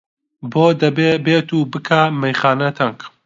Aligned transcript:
بۆ 0.51 0.63
دەبێ 0.81 1.09
بێت 1.25 1.47
و 1.57 1.59
بکا 1.71 2.01
مەیخانە 2.21 2.69
تەنگ؟! 2.77 2.99